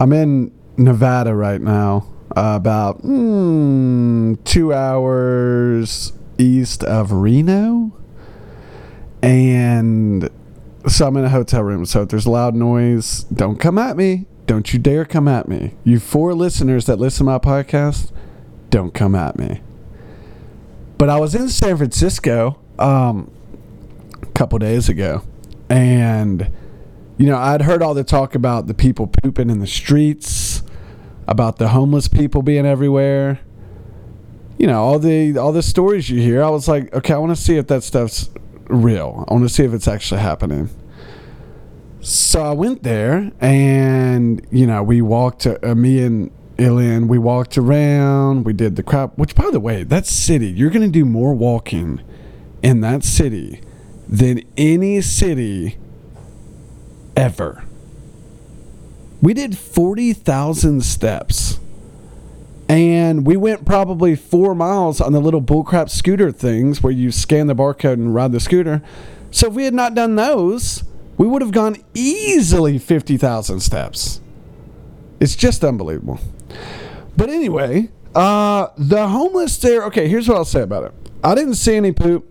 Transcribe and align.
I'm 0.00 0.14
in 0.14 0.50
Nevada 0.78 1.34
right 1.34 1.60
now, 1.60 2.08
uh, 2.34 2.54
about 2.56 3.02
mm, 3.02 4.42
two 4.44 4.72
hours 4.72 6.14
east 6.38 6.82
of 6.82 7.12
Reno. 7.12 7.92
And 9.22 10.30
so 10.88 11.06
I'm 11.06 11.18
in 11.18 11.26
a 11.26 11.28
hotel 11.28 11.62
room. 11.62 11.84
So 11.84 12.00
if 12.00 12.08
there's 12.08 12.26
loud 12.26 12.54
noise, 12.54 13.24
don't 13.24 13.60
come 13.60 13.76
at 13.76 13.98
me. 13.98 14.24
Don't 14.46 14.72
you 14.72 14.78
dare 14.78 15.04
come 15.04 15.28
at 15.28 15.48
me. 15.48 15.74
You 15.84 16.00
four 16.00 16.32
listeners 16.32 16.86
that 16.86 16.96
listen 16.96 17.26
to 17.26 17.32
my 17.32 17.38
podcast, 17.38 18.10
don't 18.70 18.94
come 18.94 19.14
at 19.14 19.38
me. 19.38 19.60
But 20.96 21.10
I 21.10 21.20
was 21.20 21.34
in 21.34 21.50
San 21.50 21.76
Francisco 21.76 22.58
um, 22.78 23.30
a 24.22 24.26
couple 24.32 24.58
days 24.58 24.88
ago, 24.88 25.22
and 25.68 26.50
you 27.20 27.26
know 27.26 27.36
I'd 27.36 27.60
heard 27.60 27.82
all 27.82 27.92
the 27.92 28.02
talk 28.02 28.34
about 28.34 28.66
the 28.66 28.72
people 28.72 29.06
pooping 29.06 29.50
in 29.50 29.60
the 29.60 29.66
streets, 29.66 30.62
about 31.28 31.58
the 31.58 31.68
homeless 31.68 32.08
people 32.08 32.40
being 32.40 32.64
everywhere. 32.64 33.40
You 34.56 34.66
know 34.66 34.82
all 34.82 34.98
the 34.98 35.36
all 35.36 35.52
the 35.52 35.62
stories 35.62 36.08
you 36.08 36.18
hear. 36.22 36.42
I 36.42 36.48
was 36.48 36.66
like, 36.66 36.94
okay, 36.94 37.12
I 37.12 37.18
want 37.18 37.36
to 37.36 37.42
see 37.42 37.58
if 37.58 37.66
that 37.66 37.82
stuff's 37.82 38.30
real. 38.68 39.26
I 39.28 39.34
want 39.34 39.46
to 39.46 39.54
see 39.54 39.64
if 39.64 39.74
it's 39.74 39.86
actually 39.86 40.22
happening. 40.22 40.70
So 42.00 42.42
I 42.42 42.52
went 42.52 42.84
there, 42.84 43.30
and 43.38 44.40
you 44.50 44.66
know, 44.66 44.82
we 44.82 45.02
walked. 45.02 45.46
Uh, 45.46 45.74
me 45.74 46.02
and 46.02 46.30
Ilian, 46.56 47.06
we 47.06 47.18
walked 47.18 47.58
around. 47.58 48.44
We 48.44 48.54
did 48.54 48.76
the 48.76 48.82
crap. 48.82 49.18
Which, 49.18 49.34
by 49.34 49.50
the 49.50 49.60
way, 49.60 49.82
that 49.82 50.06
city, 50.06 50.46
you're 50.46 50.70
gonna 50.70 50.88
do 50.88 51.04
more 51.04 51.34
walking 51.34 52.00
in 52.62 52.80
that 52.80 53.04
city 53.04 53.60
than 54.08 54.42
any 54.56 55.02
city 55.02 55.76
ever. 57.20 57.64
We 59.22 59.34
did 59.34 59.56
forty 59.58 60.12
thousand 60.12 60.82
steps, 60.84 61.60
and 62.68 63.26
we 63.26 63.36
went 63.36 63.64
probably 63.66 64.16
four 64.16 64.54
miles 64.54 65.00
on 65.00 65.12
the 65.12 65.20
little 65.20 65.42
bullcrap 65.42 65.90
scooter 65.90 66.32
things 66.32 66.82
where 66.82 66.92
you 66.92 67.12
scan 67.12 67.46
the 67.46 67.54
barcode 67.54 67.94
and 67.94 68.14
ride 68.14 68.32
the 68.32 68.40
scooter. 68.40 68.82
So 69.30 69.48
if 69.48 69.54
we 69.54 69.64
had 69.64 69.74
not 69.74 69.94
done 69.94 70.16
those 70.16 70.84
we 71.20 71.26
would 71.26 71.42
have 71.42 71.52
gone 71.52 71.76
easily 71.92 72.78
50,000 72.78 73.60
steps. 73.60 74.22
It's 75.20 75.36
just 75.36 75.62
unbelievable. 75.62 76.18
But 77.14 77.28
anyway, 77.28 77.90
uh, 78.14 78.68
the 78.78 79.06
homeless 79.06 79.58
there. 79.58 79.84
Okay, 79.84 80.08
here's 80.08 80.26
what 80.26 80.38
I'll 80.38 80.46
say 80.46 80.62
about 80.62 80.84
it. 80.84 80.94
I 81.22 81.34
didn't 81.34 81.56
see 81.56 81.76
any 81.76 81.92
poop. 81.92 82.26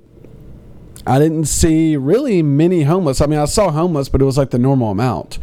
I 1.10 1.18
didn't 1.18 1.46
see 1.46 1.98
really 1.98 2.44
many 2.44 2.84
homeless. 2.84 3.20
I 3.20 3.26
mean, 3.26 3.40
I 3.40 3.46
saw 3.46 3.72
homeless, 3.72 4.10
but 4.10 4.22
it 4.22 4.26
was 4.26 4.38
like 4.38 4.52
the 4.52 4.60
normal 4.60 4.92
amount. 4.92 5.40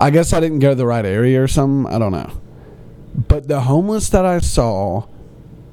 I 0.00 0.10
guess 0.10 0.32
I 0.32 0.40
didn't 0.40 0.60
go 0.60 0.70
to 0.70 0.74
the 0.74 0.86
right 0.86 1.04
area 1.04 1.42
or 1.42 1.48
something. 1.48 1.92
I 1.92 1.98
don't 1.98 2.12
know. 2.12 2.30
But 3.28 3.48
the 3.48 3.62
homeless 3.62 4.08
that 4.10 4.24
I 4.24 4.38
saw 4.38 5.06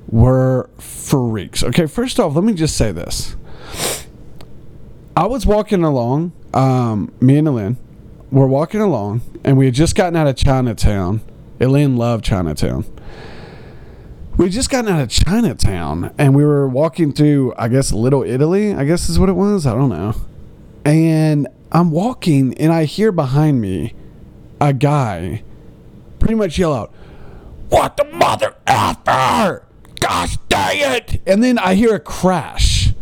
were 0.08 0.70
freaks. 0.80 1.64
Okay, 1.64 1.86
first 1.86 2.20
off, 2.20 2.36
let 2.36 2.44
me 2.44 2.54
just 2.54 2.76
say 2.76 2.92
this. 2.92 3.36
I 5.16 5.28
was 5.28 5.46
walking 5.46 5.84
along 5.84 6.34
um, 6.54 7.12
me 7.20 7.38
and 7.38 7.48
Elaine 7.48 7.78
were 8.32 8.48
walking 8.48 8.82
along, 8.82 9.22
and 9.44 9.58
we 9.58 9.66
had 9.66 9.74
just 9.76 9.96
gotten 9.96 10.16
out 10.16 10.28
of 10.28 10.36
Chinatown. 10.36 11.22
Elaine 11.60 11.98
loved 11.98 12.24
Chinatown. 12.26 12.86
We 14.38 14.50
just 14.50 14.70
gotten 14.70 14.92
out 14.92 15.02
of 15.02 15.10
Chinatown, 15.10 16.14
and 16.18 16.34
we 16.34 16.44
were 16.44 16.68
walking 16.68 17.12
through, 17.12 17.54
I 17.58 17.68
guess, 17.68 17.92
Little 17.92 18.24
Italy. 18.24 18.74
I 18.74 18.86
guess 18.86 19.10
is 19.10 19.20
what 19.20 19.30
it 19.30 19.34
was. 19.34 19.68
I 19.68 19.74
don't 19.74 19.90
know. 19.90 20.16
And 20.86 21.48
I'm 21.72 21.92
walking, 21.92 22.58
and 22.58 22.72
I 22.72 22.86
hear 22.86 23.12
behind 23.12 23.62
me 23.62 23.94
a 24.60 24.74
guy 24.74 25.44
pretty 26.20 26.36
much 26.36 26.58
yell 26.58 26.74
out, 26.74 26.94
"What 27.70 27.98
the 27.98 28.06
mother 28.06 28.56
effer! 28.66 29.64
Gosh 30.00 30.38
dang 30.50 30.80
it!" 30.80 31.22
And 31.28 31.44
then 31.44 31.60
I 31.60 31.76
hear 31.76 31.94
a 31.94 32.00
crash, 32.00 32.94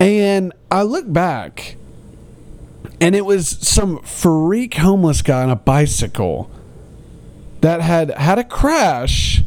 and 0.00 0.52
I 0.70 0.82
look 0.82 1.12
back 1.12 1.76
and 3.00 3.14
it 3.14 3.24
was 3.24 3.48
some 3.60 4.00
freak 4.02 4.74
homeless 4.74 5.22
guy 5.22 5.42
on 5.42 5.50
a 5.50 5.56
bicycle 5.56 6.50
that 7.60 7.80
had 7.80 8.10
had 8.10 8.38
a 8.38 8.44
crash 8.44 9.42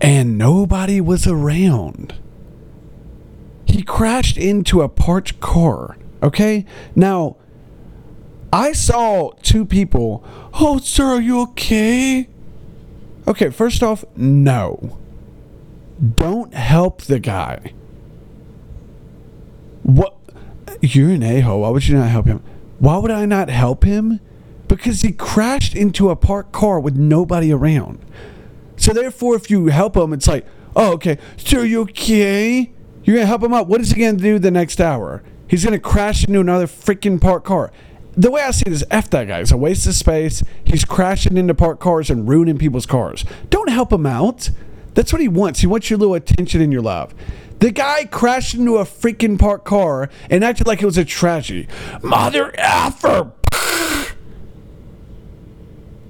and 0.00 0.38
nobody 0.38 1.00
was 1.00 1.26
around. 1.26 2.14
He 3.66 3.82
crashed 3.82 4.36
into 4.36 4.80
a 4.80 4.88
parked 4.88 5.40
car. 5.40 5.96
Okay? 6.22 6.64
Now, 6.94 7.36
I 8.52 8.72
saw 8.72 9.30
two 9.42 9.64
people. 9.64 10.24
Oh, 10.54 10.78
sir, 10.78 11.04
are 11.04 11.20
you 11.20 11.40
okay? 11.42 12.28
Okay, 13.28 13.50
first 13.50 13.82
off, 13.82 14.04
no. 14.16 14.98
Don't 16.16 16.54
help 16.54 17.02
the 17.02 17.18
guy. 17.18 17.74
What? 19.82 20.16
You're 20.80 21.10
an 21.10 21.22
a 21.22 21.40
hole. 21.40 21.60
Why 21.60 21.68
would 21.68 21.86
you 21.86 21.96
not 21.96 22.08
help 22.08 22.26
him? 22.26 22.42
Why 22.78 22.96
would 22.96 23.10
I 23.10 23.26
not 23.26 23.50
help 23.50 23.84
him? 23.84 24.20
Because 24.66 25.02
he 25.02 25.12
crashed 25.12 25.74
into 25.74 26.10
a 26.10 26.16
parked 26.16 26.52
car 26.52 26.80
with 26.80 26.96
nobody 26.96 27.52
around. 27.52 27.98
So 28.80 28.94
therefore, 28.94 29.36
if 29.36 29.50
you 29.50 29.66
help 29.66 29.94
him, 29.94 30.14
it's 30.14 30.26
like, 30.26 30.46
oh, 30.74 30.94
okay. 30.94 31.18
So 31.36 31.60
you 31.60 31.82
okay? 31.82 32.72
You're 33.04 33.16
gonna 33.16 33.26
help 33.26 33.42
him 33.42 33.52
out. 33.52 33.68
What 33.68 33.82
is 33.82 33.90
he 33.90 34.00
gonna 34.00 34.16
do 34.16 34.38
the 34.38 34.50
next 34.50 34.80
hour? 34.80 35.22
He's 35.46 35.62
gonna 35.62 35.78
crash 35.78 36.24
into 36.24 36.40
another 36.40 36.66
freaking 36.66 37.20
parked 37.20 37.46
car. 37.46 37.70
The 38.16 38.30
way 38.30 38.42
I 38.42 38.50
see 38.52 38.64
it 38.66 38.72
is, 38.72 38.84
f 38.90 39.10
that 39.10 39.28
guy. 39.28 39.40
It's 39.40 39.52
a 39.52 39.56
waste 39.58 39.86
of 39.86 39.94
space. 39.94 40.42
He's 40.64 40.86
crashing 40.86 41.36
into 41.36 41.54
parked 41.54 41.80
cars 41.80 42.08
and 42.08 42.26
ruining 42.26 42.56
people's 42.56 42.86
cars. 42.86 43.24
Don't 43.50 43.68
help 43.68 43.92
him 43.92 44.06
out. 44.06 44.50
That's 44.94 45.12
what 45.12 45.20
he 45.20 45.28
wants. 45.28 45.60
He 45.60 45.66
wants 45.66 45.90
your 45.90 45.98
little 45.98 46.14
attention 46.14 46.62
and 46.62 46.72
your 46.72 46.82
love. 46.82 47.14
The 47.58 47.70
guy 47.70 48.06
crashed 48.06 48.54
into 48.54 48.78
a 48.78 48.84
freaking 48.84 49.38
parked 49.38 49.66
car 49.66 50.08
and 50.30 50.42
acted 50.42 50.66
like 50.66 50.80
it 50.80 50.86
was 50.86 50.96
a 50.96 51.04
tragedy. 51.04 51.68
Mother 52.02 52.54
effer! 52.56 53.32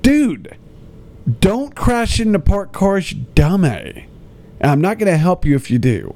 Dude, 0.02 0.56
don't 1.38 1.74
crash 1.74 2.18
into 2.18 2.38
parked 2.38 2.72
cars, 2.72 3.12
you 3.12 3.26
dummy. 3.34 4.06
And 4.60 4.70
I'm 4.70 4.80
not 4.80 4.98
going 4.98 5.10
to 5.10 5.18
help 5.18 5.44
you 5.44 5.54
if 5.54 5.70
you 5.70 5.78
do. 5.78 6.14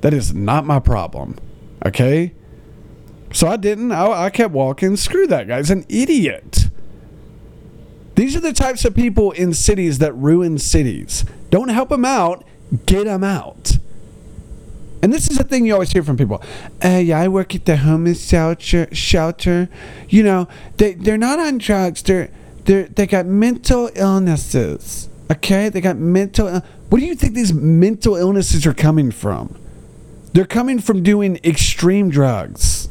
That 0.00 0.14
is 0.14 0.34
not 0.34 0.64
my 0.64 0.78
problem. 0.78 1.38
Okay? 1.84 2.34
So 3.32 3.48
I 3.48 3.56
didn't. 3.56 3.92
I, 3.92 4.24
I 4.24 4.30
kept 4.30 4.52
walking. 4.52 4.96
Screw 4.96 5.26
that 5.26 5.48
guy. 5.48 5.58
He's 5.58 5.70
an 5.70 5.86
idiot. 5.88 6.68
These 8.14 8.36
are 8.36 8.40
the 8.40 8.52
types 8.52 8.84
of 8.84 8.94
people 8.94 9.32
in 9.32 9.54
cities 9.54 9.98
that 9.98 10.12
ruin 10.12 10.58
cities. 10.58 11.24
Don't 11.50 11.68
help 11.68 11.88
them 11.88 12.04
out, 12.04 12.44
get 12.84 13.04
them 13.04 13.24
out. 13.24 13.78
And 15.02 15.12
this 15.12 15.30
is 15.30 15.38
a 15.40 15.44
thing 15.44 15.66
you 15.66 15.72
always 15.72 15.92
hear 15.92 16.02
from 16.02 16.16
people. 16.16 16.42
Yeah, 16.84 17.18
I 17.18 17.28
work 17.28 17.54
at 17.54 17.64
the 17.64 17.78
homeless 17.78 18.28
shelter. 18.28 18.86
Shelter, 18.92 19.68
you 20.08 20.22
know, 20.22 20.46
they 20.76 20.92
they're 20.94 21.18
not 21.18 21.40
on 21.40 21.58
drugs. 21.58 22.02
They're 22.02 22.30
they 22.64 22.84
they 22.84 23.06
got 23.06 23.26
mental 23.26 23.90
illnesses. 23.94 25.08
Okay, 25.30 25.68
they 25.68 25.80
got 25.80 25.96
mental. 25.96 26.60
What 26.88 27.00
do 27.00 27.06
you 27.06 27.14
think 27.14 27.34
these 27.34 27.52
mental 27.52 28.16
illnesses 28.16 28.66
are 28.66 28.74
coming 28.74 29.10
from? 29.10 29.58
They're 30.32 30.44
coming 30.44 30.78
from 30.78 31.02
doing 31.02 31.38
extreme 31.44 32.10
drugs. 32.10 32.88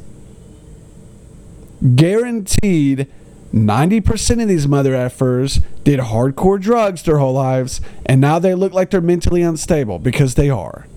Guaranteed, 1.96 3.08
ninety 3.52 4.02
percent 4.02 4.42
of 4.42 4.48
these 4.48 4.68
mother 4.68 4.94
effers 4.94 5.64
did 5.84 6.00
hardcore 6.00 6.60
drugs 6.60 7.04
their 7.04 7.18
whole 7.18 7.34
lives, 7.34 7.82
and 8.06 8.22
now 8.22 8.40
they 8.40 8.54
look 8.54 8.74
like 8.74 8.92
they're 8.92 9.02
mentally 9.02 9.42
unstable 9.42 10.00
because 10.00 10.36
they 10.36 10.50
are. 10.50 10.88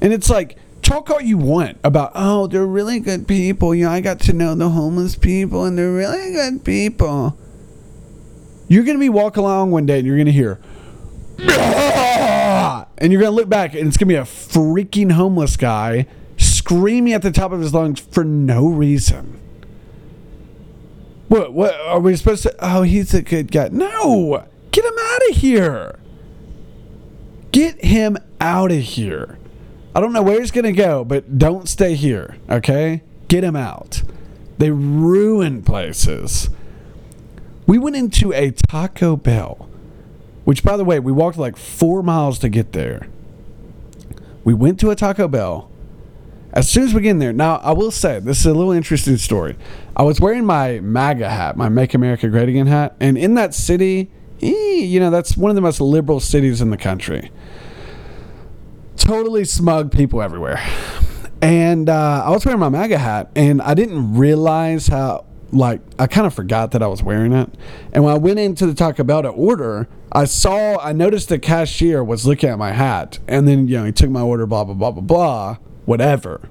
And 0.00 0.12
it's 0.12 0.30
like, 0.30 0.56
talk 0.86 1.10
all 1.10 1.20
you 1.20 1.36
want 1.36 1.78
about, 1.82 2.12
oh, 2.14 2.46
they're 2.46 2.64
really 2.64 3.00
good 3.00 3.26
people. 3.26 3.74
You 3.74 3.86
know, 3.86 3.90
I 3.90 4.00
got 4.00 4.20
to 4.20 4.32
know 4.32 4.54
the 4.54 4.70
homeless 4.70 5.16
people 5.16 5.64
and 5.64 5.76
they're 5.76 5.92
really 5.92 6.32
good 6.32 6.64
people. 6.64 7.36
You're 8.68 8.84
to 8.96 9.00
be 9.00 9.08
walking 9.08 9.42
along 9.42 9.72
one 9.72 9.84
day 9.86 9.98
and 9.98 10.06
you're 10.06 10.16
to 10.26 10.32
hear, 10.32 10.60
and 11.38 13.12
you're 13.12 13.20
to 13.22 13.36
look 13.36 13.48
back 13.48 13.74
and 13.74 13.88
it's 13.88 13.96
to 14.08 14.14
be 14.14 14.14
a 14.14 14.22
freaking 14.22 15.12
homeless 15.12 15.56
guy 15.56 16.06
screaming 16.36 17.12
at 17.12 17.22
the 17.22 17.30
top 17.30 17.52
of 17.52 17.60
his 17.60 17.74
lungs 17.74 18.00
for 18.00 18.24
no 18.24 18.68
reason. 18.68 19.40
What, 21.28 21.52
what 21.52 21.74
are 21.74 22.00
we 22.00 22.14
supposed 22.16 22.44
to? 22.44 22.54
Oh, 22.60 22.82
he's 22.82 23.12
a 23.12 23.22
good 23.22 23.50
guy. 23.50 23.68
No, 23.68 24.46
get 24.70 24.84
him 24.84 24.98
out 24.98 25.30
of 25.30 25.36
here. 25.36 25.98
Get 27.50 27.84
him 27.84 28.16
out 28.40 28.70
of 28.70 28.78
here. 28.78 29.38
I 29.96 30.00
don't 30.00 30.12
know 30.12 30.20
where 30.20 30.38
he's 30.38 30.50
going 30.50 30.66
to 30.66 30.72
go, 30.72 31.04
but 31.06 31.38
don't 31.38 31.66
stay 31.70 31.94
here, 31.94 32.36
okay? 32.50 33.02
Get 33.28 33.42
him 33.42 33.56
out. 33.56 34.02
They 34.58 34.70
ruin 34.70 35.62
places. 35.62 36.50
We 37.66 37.78
went 37.78 37.96
into 37.96 38.30
a 38.34 38.50
Taco 38.50 39.16
Bell, 39.16 39.70
which, 40.44 40.62
by 40.62 40.76
the 40.76 40.84
way, 40.84 41.00
we 41.00 41.12
walked 41.12 41.38
like 41.38 41.56
four 41.56 42.02
miles 42.02 42.38
to 42.40 42.50
get 42.50 42.72
there. 42.74 43.08
We 44.44 44.52
went 44.52 44.78
to 44.80 44.90
a 44.90 44.94
Taco 44.94 45.28
Bell, 45.28 45.70
As 46.52 46.68
soon 46.68 46.84
as 46.84 46.92
we 46.92 47.00
get 47.00 47.12
in 47.12 47.18
there, 47.18 47.32
now 47.32 47.56
I 47.56 47.72
will 47.72 47.90
say 47.90 48.20
this 48.20 48.40
is 48.40 48.46
a 48.46 48.52
little 48.52 48.72
interesting 48.72 49.16
story. 49.16 49.56
I 49.96 50.02
was 50.02 50.20
wearing 50.20 50.44
my 50.44 50.78
MAGA 50.80 51.30
hat, 51.30 51.56
my 51.56 51.70
Make 51.70 51.94
America 51.94 52.28
Great 52.28 52.50
Again 52.50 52.66
hat, 52.66 52.96
and 53.00 53.16
in 53.16 53.32
that 53.36 53.54
city, 53.54 54.10
eh, 54.42 54.74
you 54.76 55.00
know, 55.00 55.08
that's 55.08 55.38
one 55.38 55.50
of 55.50 55.54
the 55.54 55.62
most 55.62 55.80
liberal 55.80 56.20
cities 56.20 56.60
in 56.60 56.68
the 56.68 56.76
country. 56.76 57.30
Totally 59.06 59.44
smug 59.44 59.92
people 59.92 60.20
everywhere. 60.20 60.60
And 61.40 61.88
uh, 61.88 62.24
I 62.26 62.30
was 62.30 62.44
wearing 62.44 62.58
my 62.58 62.68
MAGA 62.68 62.98
hat, 62.98 63.30
and 63.36 63.62
I 63.62 63.74
didn't 63.74 64.16
realize 64.16 64.88
how, 64.88 65.26
like, 65.52 65.80
I 65.96 66.08
kind 66.08 66.26
of 66.26 66.34
forgot 66.34 66.72
that 66.72 66.82
I 66.82 66.88
was 66.88 67.04
wearing 67.04 67.32
it. 67.32 67.48
And 67.92 68.02
when 68.02 68.12
I 68.12 68.18
went 68.18 68.40
into 68.40 68.66
the 68.66 68.74
Taco 68.74 69.04
Bell 69.04 69.22
to 69.22 69.28
order, 69.28 69.86
I 70.10 70.24
saw, 70.24 70.80
I 70.80 70.92
noticed 70.92 71.28
the 71.28 71.38
cashier 71.38 72.02
was 72.02 72.26
looking 72.26 72.50
at 72.50 72.58
my 72.58 72.72
hat, 72.72 73.20
and 73.28 73.46
then, 73.46 73.68
you 73.68 73.76
know, 73.76 73.84
he 73.84 73.92
took 73.92 74.10
my 74.10 74.22
order, 74.22 74.44
blah, 74.44 74.64
blah, 74.64 74.74
blah, 74.74 74.90
blah, 74.90 75.02
blah, 75.02 75.56
whatever. 75.84 76.48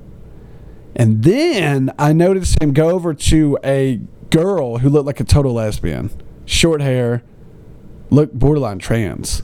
And 0.96 1.24
then 1.26 1.92
I 2.00 2.14
noticed 2.14 2.64
him 2.64 2.72
go 2.72 2.90
over 2.92 3.14
to 3.14 3.60
a 3.66 4.00
girl 4.30 4.78
who 4.78 4.88
looked 4.88 5.08
like 5.08 5.20
a 5.20 5.26
total 5.26 5.56
lesbian, 5.56 6.10
short 6.46 6.80
hair, 6.80 7.22
looked 8.10 8.40
borderline 8.40 8.80
trans, 8.80 9.44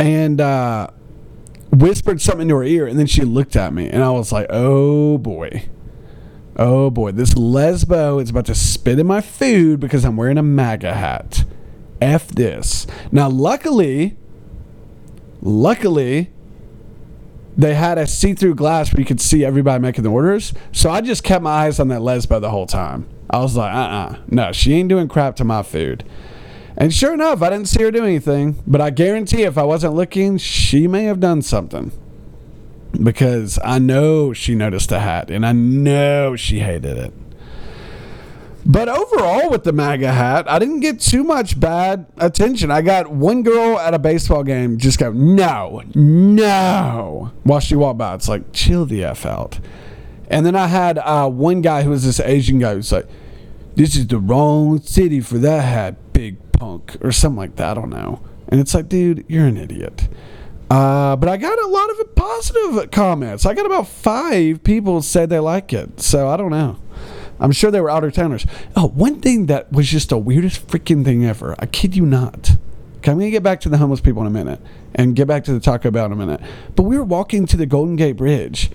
and 0.00 0.40
uh, 0.40 0.88
whispered 1.72 2.20
something 2.20 2.42
into 2.42 2.56
her 2.56 2.62
ear. 2.62 2.86
And 2.86 2.98
then 2.98 3.06
she 3.06 3.22
looked 3.22 3.56
at 3.56 3.72
me, 3.72 3.88
and 3.88 4.02
I 4.02 4.10
was 4.10 4.30
like, 4.30 4.46
oh 4.50 5.18
boy. 5.18 5.68
Oh 6.56 6.90
boy, 6.90 7.12
this 7.12 7.32
lesbo 7.34 8.22
is 8.22 8.30
about 8.30 8.46
to 8.46 8.54
spit 8.54 8.98
in 8.98 9.06
my 9.06 9.22
food 9.22 9.80
because 9.80 10.04
I'm 10.04 10.16
wearing 10.16 10.36
a 10.36 10.42
MAGA 10.42 10.92
hat. 10.92 11.44
F 12.00 12.28
this. 12.28 12.86
Now, 13.10 13.30
luckily, 13.30 14.16
luckily, 15.40 16.30
they 17.56 17.74
had 17.74 17.96
a 17.96 18.06
see-through 18.06 18.54
glass 18.54 18.92
where 18.92 19.00
you 19.00 19.06
could 19.06 19.20
see 19.20 19.44
everybody 19.44 19.80
making 19.80 20.04
the 20.04 20.10
orders. 20.10 20.52
So 20.72 20.90
I 20.90 21.00
just 21.00 21.24
kept 21.24 21.42
my 21.42 21.50
eyes 21.50 21.80
on 21.80 21.88
that 21.88 22.00
lesbo 22.00 22.40
the 22.40 22.50
whole 22.50 22.66
time. 22.66 23.08
I 23.30 23.38
was 23.38 23.56
like, 23.56 23.74
uh-uh, 23.74 24.18
no, 24.28 24.52
she 24.52 24.74
ain't 24.74 24.90
doing 24.90 25.08
crap 25.08 25.36
to 25.36 25.44
my 25.44 25.62
food. 25.62 26.04
And 26.82 26.92
sure 26.92 27.14
enough, 27.14 27.42
I 27.42 27.50
didn't 27.50 27.68
see 27.68 27.80
her 27.84 27.92
do 27.92 28.02
anything. 28.04 28.60
But 28.66 28.80
I 28.80 28.90
guarantee 28.90 29.42
if 29.42 29.56
I 29.56 29.62
wasn't 29.62 29.94
looking, 29.94 30.36
she 30.36 30.88
may 30.88 31.04
have 31.04 31.20
done 31.20 31.40
something. 31.40 31.92
Because 33.00 33.56
I 33.62 33.78
know 33.78 34.32
she 34.32 34.56
noticed 34.56 34.88
the 34.88 34.98
hat, 34.98 35.30
and 35.30 35.46
I 35.46 35.52
know 35.52 36.34
she 36.34 36.58
hated 36.58 36.98
it. 36.98 37.14
But 38.66 38.88
overall, 38.88 39.48
with 39.48 39.62
the 39.62 39.72
MAGA 39.72 40.10
hat, 40.10 40.50
I 40.50 40.58
didn't 40.58 40.80
get 40.80 40.98
too 40.98 41.22
much 41.22 41.60
bad 41.60 42.06
attention. 42.16 42.72
I 42.72 42.82
got 42.82 43.12
one 43.12 43.44
girl 43.44 43.78
at 43.78 43.94
a 43.94 43.98
baseball 44.00 44.42
game 44.42 44.76
just 44.78 44.98
go, 44.98 45.12
no, 45.12 45.84
no, 45.94 47.30
while 47.44 47.60
she 47.60 47.76
walked 47.76 47.98
by. 47.98 48.16
It's 48.16 48.28
like, 48.28 48.52
chill 48.52 48.86
the 48.86 49.04
F 49.04 49.24
out. 49.24 49.60
And 50.26 50.44
then 50.44 50.56
I 50.56 50.66
had 50.66 50.98
uh, 50.98 51.30
one 51.30 51.62
guy 51.62 51.84
who 51.84 51.90
was 51.90 52.04
this 52.04 52.18
Asian 52.18 52.58
guy 52.58 52.74
who's 52.74 52.90
like, 52.90 53.06
this 53.76 53.94
is 53.94 54.08
the 54.08 54.18
wrong 54.18 54.80
city 54.80 55.20
for 55.20 55.38
that 55.38 55.60
hat, 55.60 56.12
big 56.12 56.38
punk, 56.62 56.96
or 57.00 57.10
something 57.10 57.38
like 57.38 57.56
that. 57.56 57.72
I 57.72 57.74
don't 57.74 57.90
know. 57.90 58.22
And 58.46 58.60
it's 58.60 58.72
like, 58.72 58.88
dude, 58.88 59.24
you're 59.26 59.46
an 59.46 59.56
idiot. 59.56 60.08
Uh, 60.70 61.16
but 61.16 61.28
I 61.28 61.36
got 61.36 61.58
a 61.58 61.66
lot 61.66 61.90
of 61.90 62.14
positive 62.14 62.90
comments. 62.92 63.44
I 63.44 63.52
got 63.52 63.66
about 63.66 63.88
five 63.88 64.62
people 64.62 65.02
said 65.02 65.28
they 65.28 65.40
like 65.40 65.72
it. 65.72 66.00
So 66.00 66.28
I 66.28 66.36
don't 66.36 66.52
know. 66.52 66.78
I'm 67.40 67.50
sure 67.50 67.72
they 67.72 67.80
were 67.80 67.90
outer 67.90 68.12
towners. 68.12 68.46
Oh, 68.76 68.86
one 68.86 69.20
thing 69.20 69.46
that 69.46 69.72
was 69.72 69.88
just 69.88 70.10
the 70.10 70.18
weirdest 70.18 70.68
freaking 70.68 71.04
thing 71.04 71.24
ever. 71.26 71.56
I 71.58 71.66
kid 71.66 71.96
you 71.96 72.06
not. 72.06 72.52
Okay, 72.98 73.10
I'm 73.10 73.18
to 73.18 73.30
get 73.30 73.42
back 73.42 73.60
to 73.62 73.68
the 73.68 73.78
homeless 73.78 74.00
people 74.00 74.22
in 74.22 74.28
a 74.28 74.30
minute 74.30 74.60
and 74.94 75.16
get 75.16 75.26
back 75.26 75.42
to 75.44 75.52
the 75.52 75.58
Taco 75.58 75.90
Bell 75.90 76.06
in 76.06 76.12
a 76.12 76.16
minute. 76.16 76.40
But 76.76 76.84
we 76.84 76.96
were 76.96 77.02
walking 77.02 77.44
to 77.46 77.56
the 77.56 77.66
Golden 77.66 77.96
Gate 77.96 78.16
Bridge 78.16 78.70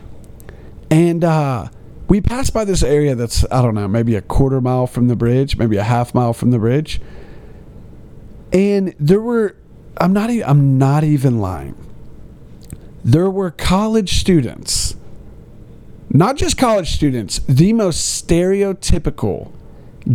and 0.92 1.24
uh, 1.24 1.70
we 2.10 2.20
passed 2.20 2.54
by 2.54 2.66
this 2.66 2.84
area 2.84 3.16
that's, 3.16 3.46
I 3.50 3.62
don't 3.62 3.76
know, 3.76 3.88
maybe 3.88 4.16
a 4.16 4.22
quarter 4.22 4.60
mile 4.60 4.88
from 4.88 5.08
the 5.08 5.16
bridge, 5.16 5.56
maybe 5.58 5.78
a 5.78 5.84
half 5.84 6.14
mile 6.14 6.34
from 6.34 6.52
the 6.52 6.60
bridge. 6.60 7.00
And 8.54 8.96
there 9.00 9.22
were, 9.22 9.56
I'm 9.98 10.14
not, 10.14 10.30
e- 10.30 10.44
I'm 10.44 10.78
not 10.78 11.04
even 11.04 11.40
lying. 11.40 11.76
There 13.04 13.30
were 13.30 13.52
college 13.52 14.20
students 14.20 14.96
not 16.10 16.38
just 16.38 16.58
college 16.58 16.92
students, 16.96 17.40
the 17.48 17.74
most 17.74 18.28
stereotypical 18.28 19.52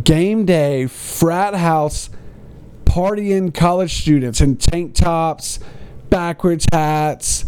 game 0.02 0.46
day 0.46 0.86
frat 0.86 1.54
house 1.54 2.08
partying 2.84 3.52
college 3.52 4.00
students 4.00 4.40
in 4.40 4.56
tank 4.56 4.94
tops, 4.94 5.58
backwards 6.08 6.66
hats. 6.72 7.44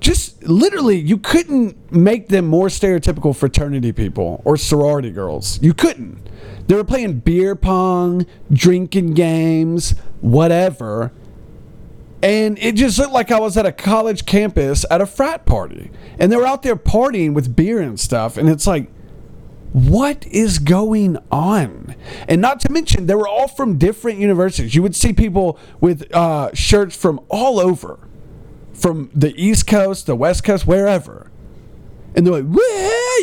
Just 0.00 0.42
literally, 0.44 0.98
you 0.98 1.18
couldn't 1.18 1.92
make 1.92 2.28
them 2.28 2.46
more 2.46 2.68
stereotypical 2.68 3.36
fraternity 3.36 3.92
people 3.92 4.42
or 4.44 4.56
sorority 4.56 5.10
girls. 5.10 5.62
You 5.62 5.74
couldn't. 5.74 6.26
They 6.66 6.74
were 6.74 6.84
playing 6.84 7.20
beer 7.20 7.54
pong, 7.54 8.26
drinking 8.50 9.14
games, 9.14 9.94
whatever. 10.20 11.12
And 12.22 12.58
it 12.58 12.74
just 12.74 12.98
looked 12.98 13.12
like 13.12 13.30
I 13.30 13.40
was 13.40 13.56
at 13.56 13.66
a 13.66 13.72
college 13.72 14.26
campus 14.26 14.84
at 14.90 15.00
a 15.00 15.06
frat 15.06 15.46
party. 15.46 15.90
And 16.18 16.30
they 16.30 16.36
were 16.36 16.46
out 16.46 16.62
there 16.62 16.76
partying 16.76 17.34
with 17.34 17.54
beer 17.54 17.80
and 17.80 17.98
stuff. 17.98 18.36
And 18.36 18.48
it's 18.48 18.66
like, 18.66 18.90
what 19.72 20.26
is 20.26 20.58
going 20.58 21.16
on? 21.30 21.94
And 22.28 22.40
not 22.40 22.60
to 22.60 22.72
mention, 22.72 23.06
they 23.06 23.14
were 23.14 23.28
all 23.28 23.48
from 23.48 23.78
different 23.78 24.18
universities. 24.18 24.74
You 24.74 24.82
would 24.82 24.96
see 24.96 25.12
people 25.12 25.58
with 25.80 26.12
uh, 26.14 26.50
shirts 26.54 26.96
from 26.96 27.20
all 27.28 27.60
over, 27.60 27.98
from 28.80 29.10
the 29.14 29.34
East 29.36 29.66
Coast, 29.66 30.06
the 30.06 30.16
West 30.16 30.44
Coast, 30.44 30.66
wherever. 30.66 31.30
And 32.14 32.26
they're 32.26 32.42
like, 32.42 32.60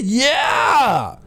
yeah! 0.03 1.17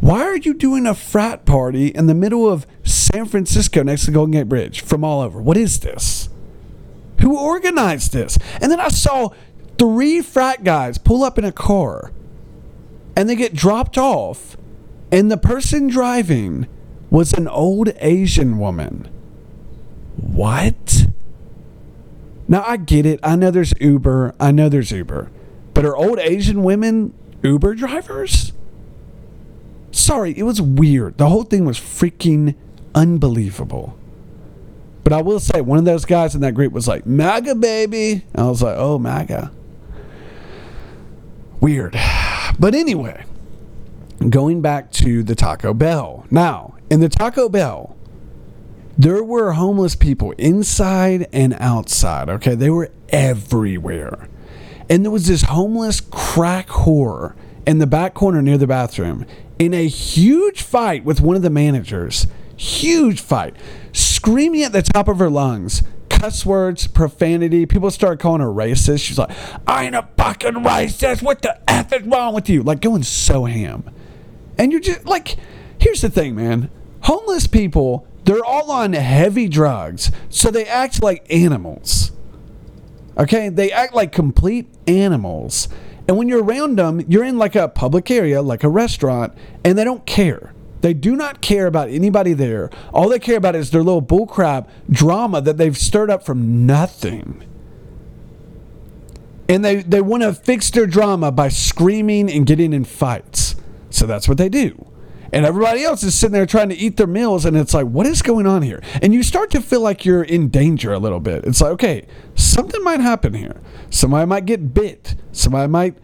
Why 0.00 0.22
are 0.22 0.36
you 0.36 0.54
doing 0.54 0.86
a 0.86 0.94
frat 0.94 1.44
party 1.44 1.88
in 1.88 2.06
the 2.06 2.14
middle 2.14 2.48
of 2.48 2.66
San 2.84 3.26
Francisco 3.26 3.82
next 3.82 4.06
to 4.06 4.10
Golden 4.12 4.32
Gate 4.32 4.48
Bridge 4.48 4.80
from 4.80 5.04
all 5.04 5.20
over? 5.20 5.42
What 5.42 5.56
is 5.56 5.80
this? 5.80 6.28
Who 7.20 7.36
organized 7.38 8.12
this? 8.12 8.38
And 8.60 8.70
then 8.70 8.80
I 8.80 8.88
saw 8.88 9.30
three 9.76 10.22
frat 10.22 10.64
guys 10.64 10.98
pull 10.98 11.24
up 11.24 11.38
in 11.38 11.44
a 11.44 11.52
car 11.52 12.12
and 13.16 13.28
they 13.28 13.34
get 13.34 13.52
dropped 13.52 13.98
off, 13.98 14.56
and 15.10 15.28
the 15.28 15.36
person 15.36 15.88
driving 15.88 16.68
was 17.10 17.32
an 17.32 17.48
old 17.48 17.92
Asian 17.98 18.58
woman. 18.58 19.08
What? 20.16 21.07
Now 22.48 22.64
I 22.66 22.78
get 22.78 23.04
it. 23.04 23.20
I 23.22 23.36
know 23.36 23.50
there's 23.50 23.74
Uber. 23.78 24.34
I 24.40 24.50
know 24.50 24.68
there's 24.68 24.90
Uber. 24.90 25.30
But 25.74 25.84
are 25.84 25.96
old 25.96 26.18
Asian 26.18 26.62
women 26.62 27.12
Uber 27.42 27.74
drivers? 27.74 28.52
Sorry, 29.92 30.36
it 30.36 30.42
was 30.42 30.60
weird. 30.60 31.18
The 31.18 31.28
whole 31.28 31.44
thing 31.44 31.64
was 31.64 31.78
freaking 31.78 32.56
unbelievable. 32.94 33.96
But 35.04 35.12
I 35.12 35.22
will 35.22 35.40
say, 35.40 35.60
one 35.60 35.78
of 35.78 35.84
those 35.84 36.04
guys 36.04 36.34
in 36.34 36.40
that 36.40 36.54
group 36.54 36.72
was 36.72 36.88
like, 36.88 37.06
MAGA, 37.06 37.54
baby. 37.54 38.24
And 38.34 38.46
I 38.46 38.48
was 38.48 38.62
like, 38.62 38.76
oh, 38.76 38.98
MAGA. 38.98 39.50
Weird. 41.60 41.98
But 42.58 42.74
anyway, 42.74 43.24
going 44.28 44.60
back 44.60 44.90
to 44.92 45.22
the 45.22 45.34
Taco 45.34 45.72
Bell. 45.72 46.26
Now, 46.30 46.74
in 46.90 47.00
the 47.00 47.08
Taco 47.08 47.48
Bell, 47.48 47.96
there 48.98 49.22
were 49.22 49.52
homeless 49.52 49.94
people 49.94 50.32
inside 50.32 51.28
and 51.32 51.56
outside. 51.60 52.28
Okay, 52.28 52.56
they 52.56 52.68
were 52.68 52.90
everywhere. 53.10 54.28
And 54.90 55.04
there 55.04 55.12
was 55.12 55.28
this 55.28 55.42
homeless 55.42 56.00
crack 56.00 56.66
whore 56.66 57.36
in 57.64 57.78
the 57.78 57.86
back 57.86 58.14
corner 58.14 58.42
near 58.42 58.58
the 58.58 58.66
bathroom 58.66 59.24
in 59.58 59.72
a 59.72 59.86
huge 59.86 60.62
fight 60.62 61.04
with 61.04 61.20
one 61.20 61.36
of 61.36 61.42
the 61.42 61.50
managers. 61.50 62.26
Huge 62.56 63.20
fight. 63.20 63.54
Screaming 63.92 64.62
at 64.62 64.72
the 64.72 64.82
top 64.82 65.06
of 65.06 65.20
her 65.20 65.30
lungs. 65.30 65.84
Cuss 66.08 66.44
words, 66.44 66.88
profanity. 66.88 67.66
People 67.66 67.92
started 67.92 68.18
calling 68.18 68.40
her 68.40 68.48
racist. 68.48 69.04
She's 69.04 69.18
like, 69.18 69.30
I 69.64 69.84
ain't 69.84 69.94
a 69.94 70.08
fucking 70.16 70.54
racist. 70.54 71.22
What 71.22 71.42
the 71.42 71.60
F 71.70 71.92
is 71.92 72.02
wrong 72.02 72.34
with 72.34 72.48
you? 72.48 72.64
Like 72.64 72.80
going 72.80 73.04
so 73.04 73.44
ham. 73.44 73.88
And 74.58 74.72
you're 74.72 74.80
just 74.80 75.04
like, 75.04 75.36
here's 75.78 76.00
the 76.00 76.10
thing, 76.10 76.34
man. 76.34 76.68
Homeless 77.02 77.46
people, 77.46 78.07
they're 78.28 78.44
all 78.44 78.70
on 78.70 78.92
heavy 78.92 79.48
drugs, 79.48 80.12
so 80.28 80.50
they 80.50 80.66
act 80.66 81.02
like 81.02 81.24
animals. 81.32 82.12
Okay? 83.16 83.48
They 83.48 83.72
act 83.72 83.94
like 83.94 84.12
complete 84.12 84.68
animals. 84.86 85.66
And 86.06 86.18
when 86.18 86.28
you're 86.28 86.44
around 86.44 86.76
them, 86.76 87.00
you're 87.08 87.24
in 87.24 87.38
like 87.38 87.56
a 87.56 87.68
public 87.68 88.10
area, 88.10 88.42
like 88.42 88.64
a 88.64 88.68
restaurant, 88.68 89.32
and 89.64 89.78
they 89.78 89.84
don't 89.84 90.04
care. 90.04 90.52
They 90.82 90.92
do 90.92 91.16
not 91.16 91.40
care 91.40 91.66
about 91.66 91.88
anybody 91.88 92.34
there. 92.34 92.68
All 92.92 93.08
they 93.08 93.18
care 93.18 93.38
about 93.38 93.56
is 93.56 93.70
their 93.70 93.82
little 93.82 94.02
bullcrap 94.02 94.68
drama 94.90 95.40
that 95.40 95.56
they've 95.56 95.76
stirred 95.76 96.10
up 96.10 96.22
from 96.22 96.66
nothing. 96.66 97.42
And 99.48 99.64
they, 99.64 99.76
they 99.76 100.02
want 100.02 100.22
to 100.22 100.34
fix 100.34 100.70
their 100.70 100.86
drama 100.86 101.32
by 101.32 101.48
screaming 101.48 102.30
and 102.30 102.44
getting 102.44 102.74
in 102.74 102.84
fights. 102.84 103.56
So 103.88 104.04
that's 104.04 104.28
what 104.28 104.36
they 104.36 104.50
do. 104.50 104.87
And 105.32 105.44
everybody 105.44 105.82
else 105.82 106.02
is 106.02 106.14
sitting 106.14 106.32
there 106.32 106.46
trying 106.46 106.70
to 106.70 106.76
eat 106.76 106.96
their 106.96 107.06
meals, 107.06 107.44
and 107.44 107.56
it's 107.56 107.74
like, 107.74 107.86
what 107.86 108.06
is 108.06 108.22
going 108.22 108.46
on 108.46 108.62
here? 108.62 108.82
And 109.02 109.12
you 109.12 109.22
start 109.22 109.50
to 109.50 109.60
feel 109.60 109.80
like 109.80 110.04
you're 110.04 110.22
in 110.22 110.48
danger 110.48 110.92
a 110.92 110.98
little 110.98 111.20
bit. 111.20 111.44
It's 111.44 111.60
like, 111.60 111.72
okay, 111.72 112.06
something 112.34 112.82
might 112.82 113.00
happen 113.00 113.34
here. 113.34 113.60
Somebody 113.90 114.26
might 114.26 114.46
get 114.46 114.72
bit. 114.72 115.16
Somebody 115.32 115.70
might 115.70 115.96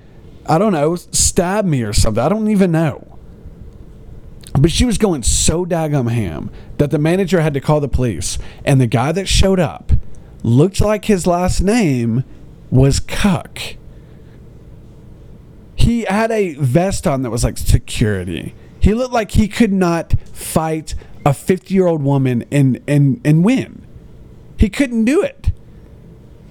I 0.47 0.59
don't 0.59 0.73
know, 0.73 0.97
stab 0.97 1.65
me 1.65 1.83
or 1.83 1.93
something. 1.93 2.23
I 2.23 2.29
don't 2.29 2.49
even 2.49 2.71
know. 2.71 3.19
But 4.59 4.71
she 4.71 4.85
was 4.85 4.99
going 4.99 5.23
so 5.23 5.65
daggum 5.65 6.11
ham 6.11 6.51
that 6.79 6.91
the 6.91 6.99
manager 6.99 7.41
had 7.41 7.55
to 7.55 7.61
call 7.61 7.81
the 7.81 7.89
police. 7.89 8.39
And 8.65 8.81
the 8.81 8.87
guy 8.87 9.11
that 9.13 9.27
showed 9.27 9.59
up 9.59 9.93
looked 10.43 10.81
like 10.81 11.07
his 11.07 11.27
last 11.27 11.61
name 11.61 12.25
was 12.71 13.01
Cuck. 13.01 13.59
He 15.75 16.03
had 16.03 16.31
a 16.31 16.55
vest 16.55 17.07
on 17.07 17.23
that 17.23 17.31
was 17.31 17.43
like 17.43 17.59
security. 17.59 18.55
He 18.85 18.93
looked 18.93 19.15
like 19.15 19.31
he 19.31 19.49
could 19.49 19.73
not 19.73 20.13
fight 20.35 20.95
a 21.25 21.33
50 21.33 21.73
year 21.73 21.87
old 21.87 22.03
woman 22.03 22.45
and, 22.53 22.83
and, 22.87 23.19
and 23.25 23.43
win. 23.43 23.83
He 24.59 24.69
couldn't 24.69 25.07
do 25.07 25.23
it. 25.23 25.53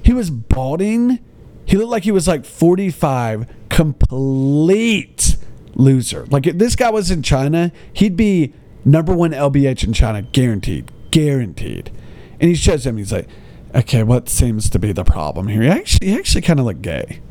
He 0.01 0.13
was 0.13 0.31
balding. 0.31 1.19
He 1.63 1.77
looked 1.77 1.91
like 1.91 2.05
he 2.05 2.11
was 2.11 2.27
like 2.27 2.43
45, 2.43 3.45
complete 3.69 5.37
loser. 5.75 6.25
Like 6.25 6.47
if 6.47 6.57
this 6.57 6.75
guy 6.75 6.89
was 6.89 7.11
in 7.11 7.21
China, 7.21 7.71
he'd 7.93 8.17
be 8.17 8.51
number 8.83 9.13
one 9.13 9.29
LBH 9.29 9.83
in 9.83 9.93
China, 9.93 10.23
guaranteed, 10.23 10.91
guaranteed. 11.11 11.91
And 12.39 12.49
he 12.49 12.55
shows 12.55 12.83
him. 12.83 12.97
He's 12.97 13.11
like, 13.11 13.27
okay, 13.75 14.01
what 14.01 14.27
seems 14.27 14.71
to 14.71 14.79
be 14.79 14.91
the 14.91 15.03
problem 15.03 15.49
here? 15.49 15.61
He 15.61 15.69
actually, 15.69 16.07
he 16.07 16.17
actually 16.17 16.41
kind 16.41 16.59
of 16.59 16.65
looked 16.65 16.81
gay. 16.81 17.21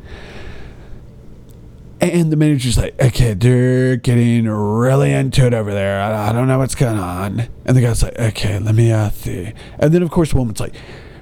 And 2.03 2.33
the 2.33 2.35
manager's 2.35 2.77
like, 2.77 3.01
okay, 3.01 3.33
they're 3.33 3.95
getting 3.95 4.45
really 4.49 5.13
into 5.13 5.45
it 5.45 5.53
over 5.53 5.71
there. 5.71 6.01
I, 6.01 6.29
I 6.29 6.33
don't 6.33 6.49
know 6.49 6.57
what's 6.57 6.75
going 6.75 6.99
on. 6.99 7.47
And 7.65 7.77
the 7.77 7.81
guy's 7.81 8.03
like, 8.03 8.19
okay, 8.19 8.59
let 8.59 8.75
me 8.75 8.91
uh, 8.91 9.09
see. 9.09 9.53
And 9.79 9.93
then, 9.93 10.03
of 10.03 10.11
course, 10.11 10.31
the 10.31 10.37
woman's 10.37 10.59
like, 10.59 10.75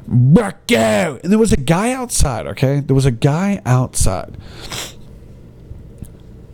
Bucko! 0.08 1.20
And 1.22 1.32
there 1.32 1.38
was 1.38 1.54
a 1.54 1.58
guy 1.58 1.92
outside, 1.92 2.48
okay? 2.48 2.80
There 2.80 2.96
was 2.96 3.06
a 3.06 3.12
guy 3.12 3.62
outside. 3.64 4.36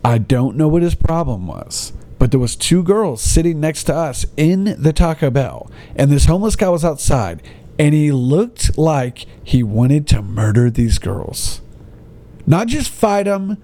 I 0.04 0.18
don't 0.18 0.56
know 0.56 0.68
what 0.68 0.82
his 0.82 0.94
problem 0.94 1.46
was, 1.46 1.94
but 2.18 2.30
there 2.30 2.38
was 2.38 2.54
two 2.54 2.82
girls 2.82 3.22
sitting 3.22 3.60
next 3.60 3.84
to 3.84 3.94
us 3.94 4.26
in 4.36 4.76
the 4.78 4.92
Taco 4.92 5.30
Bell. 5.30 5.70
And 5.96 6.10
this 6.10 6.26
homeless 6.26 6.54
guy 6.54 6.68
was 6.68 6.84
outside, 6.84 7.42
and 7.78 7.94
he 7.94 8.12
looked 8.12 8.76
like 8.76 9.24
he 9.42 9.62
wanted 9.62 10.06
to 10.08 10.20
murder 10.20 10.68
these 10.68 10.98
girls. 10.98 11.62
Not 12.46 12.66
just 12.68 12.90
fight 12.90 13.24
them, 13.24 13.56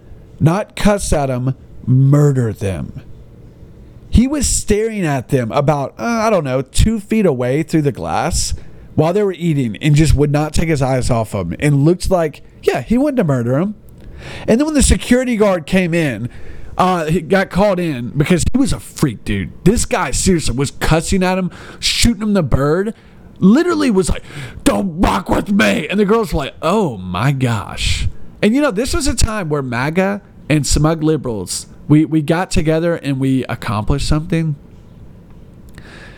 not 0.45 0.77
cuss 0.77 1.13
at 1.13 1.27
them, 1.27 1.57
murder 1.87 2.53
them. 2.53 3.03
He 4.09 4.29
was 4.29 4.49
staring 4.49 5.05
at 5.05 5.31
them 5.31 5.51
about, 5.51 5.95
uh, 5.99 6.05
I 6.05 6.31
don't 6.31 6.45
know, 6.45 6.63
two 6.63 7.01
feet 7.01 7.27
away 7.27 7.63
through 7.65 7.83
the 7.83 7.93
glass 7.93 8.55
while 8.95 9.13
they 9.13 9.25
were 9.25 9.33
eating 9.33 9.77
and 9.79 9.97
just 9.97 10.15
would 10.15 10.31
not 10.31 10.55
take 10.55 10.69
his 10.69 10.81
eyes 10.81 11.11
off 11.11 11.33
them 11.33 11.57
and 11.59 11.85
looked 11.85 12.11
like, 12.11 12.43
yeah, 12.63 12.81
he 12.81 12.97
wanted 12.97 13.17
to 13.17 13.25
murder 13.25 13.53
them. 13.53 13.75
And 14.47 14.61
then 14.61 14.67
when 14.67 14.75
the 14.75 14.83
security 14.83 15.37
guard 15.37 15.67
came 15.67 15.93
in, 15.93 16.31
uh, 16.79 17.07
he 17.07 17.21
got 17.21 17.51
called 17.51 17.79
in 17.79 18.11
because 18.11 18.45
he 18.53 18.59
was 18.59 18.73
a 18.73 18.81
freak, 18.81 19.25
dude. 19.25 19.65
This 19.65 19.85
guy 19.85 20.11
seriously 20.11 20.57
was 20.57 20.71
cussing 20.71 21.23
at 21.23 21.39
him, 21.39 21.51
shooting 21.81 22.23
him 22.23 22.35
the 22.35 22.43
bird. 22.43 22.95
Literally 23.39 23.91
was 23.91 24.09
like, 24.09 24.23
"Don't 24.63 25.01
rock 25.01 25.29
with 25.29 25.51
me," 25.51 25.89
and 25.89 25.99
the 25.99 26.05
girls 26.05 26.33
were 26.33 26.39
like, 26.39 26.55
"Oh 26.63 26.97
my 26.97 27.33
gosh!" 27.33 28.09
And 28.43 28.55
you 28.55 28.61
know, 28.61 28.71
this 28.71 28.95
was 28.95 29.07
a 29.07 29.15
time 29.15 29.49
where 29.49 29.63
MAGA 29.63 30.23
and 30.49 30.67
smug 30.67 31.03
liberals 31.03 31.67
we 31.89 32.05
we 32.05 32.23
got 32.23 32.51
together 32.51 32.97
and 32.97 33.21
we 33.21 33.45
accomplished 33.45 34.09
something. 34.09 34.57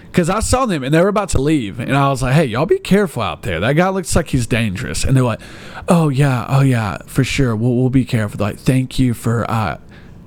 Because 0.04 0.30
I 0.30 0.40
saw 0.40 0.64
them 0.64 0.82
and 0.82 0.94
they 0.94 1.00
were 1.00 1.08
about 1.08 1.28
to 1.30 1.42
leave, 1.42 1.78
and 1.78 1.94
I 1.94 2.08
was 2.08 2.22
like, 2.22 2.34
"Hey, 2.34 2.46
y'all 2.46 2.64
be 2.66 2.78
careful 2.78 3.22
out 3.22 3.42
there. 3.42 3.60
That 3.60 3.74
guy 3.74 3.88
looks 3.90 4.16
like 4.16 4.28
he's 4.28 4.46
dangerous." 4.46 5.04
And 5.04 5.16
they're 5.16 5.24
like, 5.24 5.40
"Oh 5.88 6.08
yeah, 6.08 6.46
oh 6.48 6.62
yeah, 6.62 6.98
for 7.06 7.22
sure. 7.22 7.54
We'll 7.54 7.74
we'll 7.74 7.90
be 7.90 8.04
careful." 8.04 8.38
Like, 8.40 8.58
thank 8.58 8.98
you 8.98 9.12
for 9.12 9.50
uh, 9.50 9.78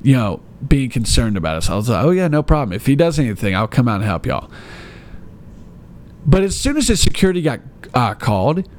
you 0.04 0.16
know, 0.16 0.42
being 0.68 0.90
concerned 0.90 1.38
about 1.38 1.58
us. 1.58 1.70
I 1.70 1.76
was 1.76 1.90
like, 1.90 2.04
"Oh 2.04 2.12
yeah, 2.12 2.28
no 2.28 2.44
problem. 2.44 2.76
If 2.76 2.86
he 2.86 2.96
does 2.96 3.18
anything, 3.18 3.56
I'll 3.56 3.68
come 3.68 3.88
out 3.88 3.96
and 3.96 4.06
help 4.06 4.26
y'all." 4.28 4.52
But 6.26 6.44
as 6.44 6.60
soon 6.60 6.78
as 6.78 6.88
the 6.88 6.98
security 6.98 7.42
got 7.42 7.62
uh, 7.96 8.14
called, 8.14 8.70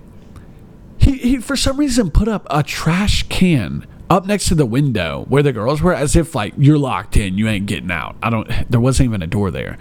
he, 0.99 1.17
he 1.17 1.37
for 1.39 1.57
some 1.57 1.79
reason 1.79 2.13
put 2.13 2.29
up 2.29 2.47
a 2.51 2.63
trash 2.63 3.25
can 3.25 3.85
up 4.11 4.27
next 4.27 4.49
to 4.49 4.55
the 4.55 4.67
window 4.67 5.25
where 5.29 5.43
the 5.43 5.53
girls 5.53 5.81
were, 5.81 5.95
as 5.95 6.17
if 6.17 6.35
like 6.35 6.53
you're 6.59 6.79
locked 6.79 7.17
in, 7.17 7.39
you 7.39 7.49
ain't 7.49 7.67
getting 7.67 7.91
out. 7.91 8.17
I 8.23 8.29
don't. 8.29 8.51
There 8.71 8.81
wasn't 8.81 9.09
even 9.09 9.23
a 9.23 9.27
door 9.27 9.51
there. 9.51 9.79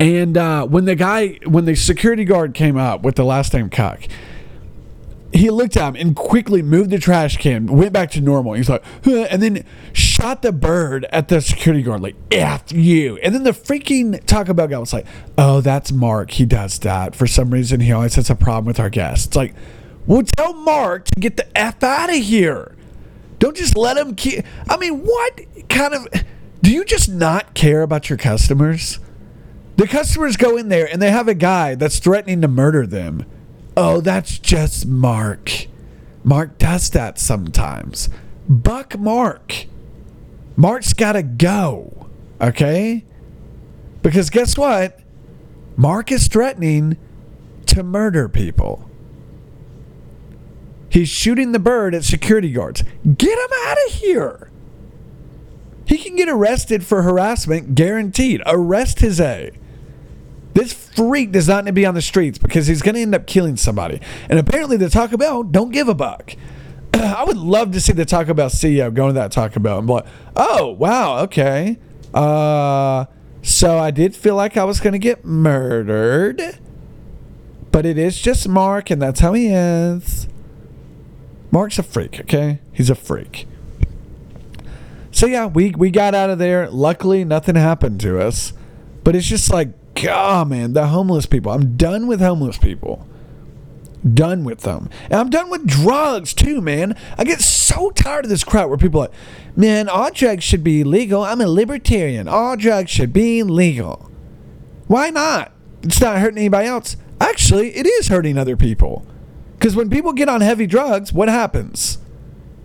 And 0.00 0.36
uh, 0.36 0.66
when 0.66 0.84
the 0.84 0.94
guy, 0.94 1.38
when 1.44 1.64
the 1.64 1.74
security 1.74 2.24
guard 2.24 2.54
came 2.54 2.76
up 2.76 3.02
with 3.02 3.16
the 3.16 3.24
last 3.24 3.52
name 3.52 3.68
Cuck, 3.68 4.02
he 5.32 5.50
looked 5.50 5.76
at 5.76 5.88
him 5.88 5.96
and 5.96 6.16
quickly 6.16 6.62
moved 6.62 6.90
the 6.90 6.98
trash 6.98 7.36
can, 7.36 7.66
went 7.66 7.92
back 7.92 8.10
to 8.12 8.20
normal. 8.20 8.54
He's 8.54 8.68
like, 8.68 8.82
huh, 9.04 9.26
and 9.30 9.42
then 9.42 9.64
shot 9.92 10.42
the 10.42 10.52
bird 10.52 11.06
at 11.10 11.28
the 11.28 11.40
security 11.40 11.82
guard, 11.82 12.00
like, 12.00 12.16
F 12.30 12.72
you. 12.72 13.16
And 13.18 13.34
then 13.34 13.42
the 13.42 13.52
freaking 13.52 14.24
Taco 14.26 14.52
Bell 14.54 14.68
guy 14.68 14.78
was 14.78 14.92
like, 14.92 15.06
oh, 15.38 15.60
that's 15.60 15.92
Mark. 15.92 16.32
He 16.32 16.44
does 16.44 16.78
that. 16.80 17.14
For 17.14 17.26
some 17.26 17.50
reason, 17.50 17.80
he 17.80 17.92
always 17.92 18.14
has 18.16 18.28
a 18.28 18.34
problem 18.34 18.66
with 18.66 18.80
our 18.80 18.90
guests. 18.90 19.26
It's 19.26 19.36
like, 19.36 19.54
well, 20.06 20.22
tell 20.36 20.52
Mark 20.52 21.04
to 21.06 21.20
get 21.20 21.36
the 21.36 21.58
F 21.58 21.82
out 21.82 22.10
of 22.10 22.16
here. 22.16 22.74
Don't 23.42 23.56
just 23.56 23.76
let 23.76 23.96
him 23.96 24.14
keep. 24.14 24.44
I 24.70 24.76
mean, 24.76 25.00
what 25.00 25.40
kind 25.68 25.94
of. 25.94 26.06
Do 26.62 26.70
you 26.70 26.84
just 26.84 27.08
not 27.08 27.54
care 27.54 27.82
about 27.82 28.08
your 28.08 28.16
customers? 28.16 29.00
The 29.74 29.88
customers 29.88 30.36
go 30.36 30.56
in 30.56 30.68
there 30.68 30.88
and 30.88 31.02
they 31.02 31.10
have 31.10 31.26
a 31.26 31.34
guy 31.34 31.74
that's 31.74 31.98
threatening 31.98 32.40
to 32.42 32.46
murder 32.46 32.86
them. 32.86 33.26
Oh, 33.76 34.00
that's 34.00 34.38
just 34.38 34.86
Mark. 34.86 35.66
Mark 36.22 36.56
does 36.58 36.88
that 36.90 37.18
sometimes. 37.18 38.08
Buck 38.48 38.96
Mark. 38.96 39.66
Mark's 40.54 40.92
got 40.92 41.14
to 41.14 41.24
go. 41.24 42.06
Okay? 42.40 43.04
Because 44.02 44.30
guess 44.30 44.56
what? 44.56 45.00
Mark 45.74 46.12
is 46.12 46.28
threatening 46.28 46.96
to 47.66 47.82
murder 47.82 48.28
people. 48.28 48.88
He's 50.92 51.08
shooting 51.08 51.52
the 51.52 51.58
bird 51.58 51.94
at 51.94 52.04
security 52.04 52.52
guards. 52.52 52.84
Get 53.16 53.38
him 53.38 53.50
out 53.64 53.78
of 53.86 53.94
here. 53.94 54.50
He 55.86 55.96
can 55.96 56.16
get 56.16 56.28
arrested 56.28 56.84
for 56.84 57.00
harassment, 57.00 57.74
guaranteed. 57.74 58.42
Arrest 58.44 59.00
his 59.00 59.18
A. 59.18 59.52
This 60.52 60.74
freak 60.74 61.32
does 61.32 61.48
not 61.48 61.64
need 61.64 61.70
to 61.70 61.72
be 61.72 61.86
on 61.86 61.94
the 61.94 62.02
streets 62.02 62.36
because 62.36 62.66
he's 62.66 62.82
going 62.82 62.94
to 62.94 63.00
end 63.00 63.14
up 63.14 63.26
killing 63.26 63.56
somebody. 63.56 64.02
And 64.28 64.38
apparently, 64.38 64.76
the 64.76 64.90
Taco 64.90 65.16
Bell 65.16 65.42
don't 65.42 65.70
give 65.70 65.88
a 65.88 65.94
buck. 65.94 66.34
I 66.94 67.24
would 67.24 67.38
love 67.38 67.72
to 67.72 67.80
see 67.80 67.94
the 67.94 68.04
Taco 68.04 68.34
Bell 68.34 68.50
CEO 68.50 68.92
go 68.92 69.06
to 69.06 69.14
that 69.14 69.32
Taco 69.32 69.60
Bell 69.60 69.78
and 69.78 69.86
be 69.86 69.94
like, 69.94 70.06
"Oh, 70.36 70.76
wow, 70.78 71.20
okay. 71.20 71.78
Uh, 72.12 73.06
so 73.40 73.78
I 73.78 73.90
did 73.90 74.14
feel 74.14 74.34
like 74.34 74.58
I 74.58 74.64
was 74.64 74.78
going 74.78 74.92
to 74.92 74.98
get 74.98 75.24
murdered, 75.24 76.58
but 77.70 77.86
it 77.86 77.96
is 77.96 78.20
just 78.20 78.46
Mark, 78.46 78.90
and 78.90 79.00
that's 79.00 79.20
how 79.20 79.32
he 79.32 79.48
is. 79.48 80.28
Mark's 81.52 81.78
a 81.78 81.84
freak, 81.84 82.18
okay? 82.20 82.58
He's 82.72 82.90
a 82.90 82.96
freak." 82.96 83.46
So 85.12 85.26
yeah, 85.26 85.46
we 85.46 85.70
we 85.70 85.90
got 85.90 86.14
out 86.14 86.30
of 86.30 86.38
there. 86.38 86.68
Luckily, 86.68 87.24
nothing 87.24 87.54
happened 87.54 88.00
to 88.00 88.20
us. 88.20 88.52
But 89.04 89.16
it's 89.16 89.26
just 89.26 89.52
like 89.52 89.94
God, 89.94 90.48
man, 90.48 90.72
the 90.72 90.88
homeless 90.88 91.26
people. 91.26 91.52
I'm 91.52 91.76
done 91.76 92.06
with 92.06 92.20
homeless 92.20 92.58
people. 92.58 93.06
Done 94.14 94.42
with 94.42 94.60
them. 94.60 94.88
And 95.04 95.14
I'm 95.14 95.30
done 95.30 95.48
with 95.50 95.66
drugs 95.66 96.34
too, 96.34 96.60
man. 96.60 96.96
I 97.16 97.24
get 97.24 97.40
so 97.40 97.90
tired 97.90 98.24
of 98.24 98.30
this 98.30 98.42
crowd 98.42 98.68
where 98.68 98.78
people 98.78 99.00
are 99.00 99.04
like, 99.04 99.14
man, 99.56 99.88
all 99.88 100.10
drugs 100.10 100.42
should 100.42 100.64
be 100.64 100.82
legal. 100.82 101.22
I'm 101.22 101.40
a 101.40 101.46
libertarian. 101.46 102.26
All 102.26 102.56
drugs 102.56 102.90
should 102.90 103.12
be 103.12 103.42
legal. 103.42 104.10
Why 104.88 105.10
not? 105.10 105.52
It's 105.82 106.00
not 106.00 106.18
hurting 106.18 106.38
anybody 106.38 106.68
else. 106.68 106.96
Actually, 107.20 107.76
it 107.76 107.86
is 107.86 108.08
hurting 108.08 108.38
other 108.38 108.56
people. 108.56 109.06
Because 109.62 109.76
when 109.76 109.90
people 109.90 110.12
get 110.12 110.28
on 110.28 110.40
heavy 110.40 110.66
drugs, 110.66 111.12
what 111.12 111.28
happens? 111.28 111.98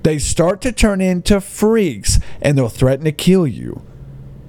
They 0.02 0.18
start 0.18 0.62
to 0.62 0.72
turn 0.72 1.00
into 1.00 1.40
freaks 1.40 2.20
and 2.42 2.58
they'll 2.58 2.70
threaten 2.70 3.06
to 3.06 3.12
kill 3.12 3.46
you. 3.46 3.84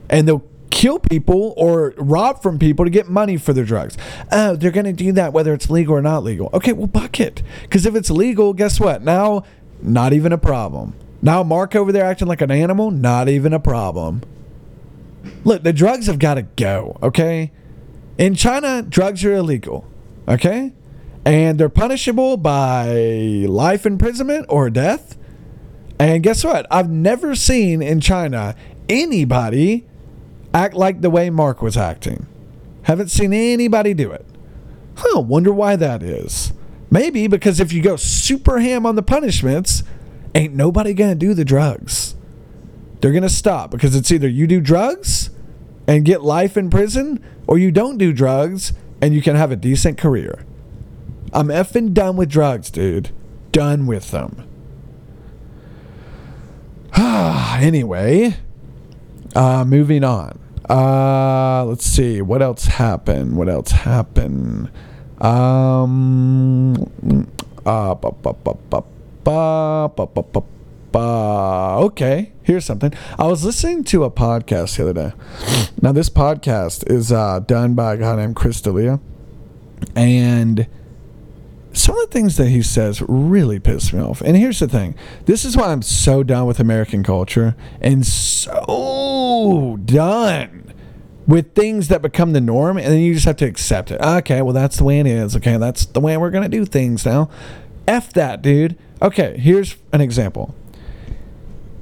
And 0.08 0.26
they'll 0.26 0.46
kill 0.70 0.98
people 0.98 1.52
or 1.58 1.92
rob 1.98 2.40
from 2.40 2.58
people 2.58 2.86
to 2.86 2.90
get 2.90 3.06
money 3.06 3.36
for 3.36 3.52
their 3.52 3.66
drugs. 3.66 3.98
Oh, 4.32 4.56
they're 4.56 4.70
going 4.70 4.86
to 4.86 4.94
do 4.94 5.12
that 5.12 5.34
whether 5.34 5.52
it's 5.52 5.68
legal 5.68 5.94
or 5.94 6.00
not 6.00 6.24
legal. 6.24 6.48
Okay, 6.54 6.72
well, 6.72 6.86
buck 6.86 7.20
it. 7.20 7.42
Because 7.64 7.84
if 7.84 7.94
it's 7.94 8.08
legal, 8.08 8.54
guess 8.54 8.80
what? 8.80 9.02
Now, 9.02 9.42
not 9.82 10.14
even 10.14 10.32
a 10.32 10.38
problem. 10.38 10.94
Now, 11.20 11.42
Mark 11.42 11.76
over 11.76 11.92
there 11.92 12.06
acting 12.06 12.28
like 12.28 12.40
an 12.40 12.50
animal, 12.50 12.90
not 12.90 13.28
even 13.28 13.52
a 13.52 13.60
problem. 13.60 14.22
Look, 15.44 15.64
the 15.64 15.74
drugs 15.74 16.06
have 16.06 16.18
got 16.18 16.36
to 16.36 16.42
go, 16.44 16.96
okay? 17.02 17.52
In 18.16 18.34
China, 18.34 18.80
drugs 18.80 19.22
are 19.22 19.34
illegal, 19.34 19.86
okay? 20.26 20.72
And 21.24 21.58
they're 21.58 21.68
punishable 21.68 22.36
by 22.36 22.90
life 23.48 23.84
imprisonment 23.84 24.46
or 24.48 24.70
death. 24.70 25.16
And 25.98 26.22
guess 26.22 26.44
what? 26.44 26.66
I've 26.70 26.90
never 26.90 27.34
seen 27.34 27.82
in 27.82 28.00
China 28.00 28.54
anybody 28.88 29.86
act 30.54 30.74
like 30.74 31.00
the 31.00 31.10
way 31.10 31.28
Mark 31.28 31.60
was 31.60 31.76
acting. 31.76 32.26
Haven't 32.82 33.10
seen 33.10 33.32
anybody 33.32 33.92
do 33.94 34.10
it. 34.10 34.24
Huh, 34.96 35.20
wonder 35.20 35.52
why 35.52 35.76
that 35.76 36.02
is. 36.02 36.52
Maybe 36.90 37.26
because 37.26 37.60
if 37.60 37.72
you 37.72 37.82
go 37.82 37.96
super 37.96 38.60
ham 38.60 38.86
on 38.86 38.96
the 38.96 39.02
punishments, 39.02 39.82
ain't 40.34 40.54
nobody 40.54 40.94
gonna 40.94 41.14
do 41.14 41.34
the 41.34 41.44
drugs. 41.44 42.14
they're 43.00 43.12
to 43.12 43.28
stop 43.28 43.70
because 43.70 43.94
it's 43.94 44.10
either 44.10 44.28
you 44.28 44.46
do 44.46 44.60
drugs 44.60 45.30
and 45.86 46.04
get 46.04 46.22
life 46.22 46.56
in 46.56 46.70
prison 46.70 47.22
or 47.46 47.58
you 47.58 47.70
don't 47.70 47.98
do 47.98 48.12
drugs 48.12 48.72
and 49.00 49.14
you 49.14 49.22
can 49.22 49.36
have 49.36 49.52
a 49.52 49.56
decent 49.56 49.98
career. 49.98 50.44
I'm 51.32 51.48
effing 51.48 51.92
done 51.92 52.16
with 52.16 52.28
drugs, 52.30 52.70
dude. 52.70 53.10
Done 53.52 53.86
with 53.86 54.10
them. 54.10 54.48
anyway, 56.96 58.36
uh, 59.34 59.64
moving 59.64 60.04
on. 60.04 60.38
Uh, 60.68 61.64
let's 61.64 61.84
see. 61.84 62.20
What 62.20 62.42
else 62.42 62.64
happened? 62.66 63.36
What 63.36 63.48
else 63.48 63.70
happened? 63.70 64.70
Um, 65.20 66.74
uh, 67.64 67.94
ba, 67.94 68.12
ba, 68.12 68.32
ba, 68.32 68.54
ba, 68.70 68.82
ba, 69.24 69.90
ba, 69.94 70.06
ba, 70.06 70.22
ba, 70.22 70.42
ba. 70.92 71.76
okay, 71.80 72.32
here's 72.42 72.64
something. 72.64 72.92
I 73.18 73.26
was 73.26 73.44
listening 73.44 73.84
to 73.84 74.04
a 74.04 74.10
podcast 74.10 74.76
the 74.76 74.82
other 74.82 74.92
day. 74.92 75.12
Now, 75.82 75.92
this 75.92 76.08
podcast 76.08 76.90
is 76.90 77.12
uh, 77.12 77.40
done 77.40 77.74
by 77.74 77.94
a 77.94 77.96
guy 77.96 78.16
named 78.16 78.36
Chris 78.36 78.60
D'Elia. 78.60 79.00
And 79.94 80.66
some 81.78 81.96
of 81.96 82.08
the 82.08 82.12
things 82.12 82.36
that 82.36 82.48
he 82.48 82.62
says 82.62 83.02
really 83.02 83.58
piss 83.58 83.92
me 83.92 84.00
off. 84.00 84.20
And 84.20 84.36
here's 84.36 84.58
the 84.58 84.68
thing 84.68 84.96
this 85.26 85.44
is 85.44 85.56
why 85.56 85.68
I'm 85.72 85.82
so 85.82 86.22
done 86.22 86.46
with 86.46 86.60
American 86.60 87.02
culture 87.02 87.54
and 87.80 88.06
so 88.06 89.78
done 89.84 90.72
with 91.26 91.54
things 91.54 91.88
that 91.88 92.02
become 92.02 92.32
the 92.32 92.40
norm. 92.40 92.78
And 92.78 92.86
then 92.86 93.00
you 93.00 93.14
just 93.14 93.26
have 93.26 93.36
to 93.36 93.46
accept 93.46 93.90
it. 93.90 94.00
Okay, 94.00 94.42
well, 94.42 94.54
that's 94.54 94.78
the 94.78 94.84
way 94.84 94.98
it 94.98 95.06
is. 95.06 95.36
Okay, 95.36 95.56
that's 95.56 95.84
the 95.86 96.00
way 96.00 96.16
we're 96.16 96.30
going 96.30 96.48
to 96.48 96.48
do 96.48 96.64
things 96.64 97.04
now. 97.04 97.30
F 97.86 98.12
that, 98.14 98.42
dude. 98.42 98.76
Okay, 99.00 99.38
here's 99.38 99.76
an 99.92 100.00
example. 100.00 100.54